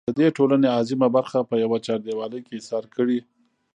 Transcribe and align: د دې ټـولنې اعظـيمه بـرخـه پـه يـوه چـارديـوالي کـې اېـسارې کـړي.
د 0.07 0.09
دې 0.19 0.27
ټـولنې 0.37 0.67
اعظـيمه 0.75 1.07
بـرخـه 1.15 1.39
پـه 1.49 1.55
يـوه 1.63 1.77
چـارديـوالي 1.85 2.39
کـې 2.45 2.53
اېـسارې 2.57 2.87
کـړي. 2.95 3.19